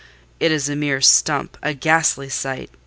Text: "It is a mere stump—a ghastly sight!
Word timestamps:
"It 0.39 0.51
is 0.51 0.67
a 0.67 0.75
mere 0.75 0.99
stump—a 0.99 1.75
ghastly 1.75 2.27
sight! 2.29 2.71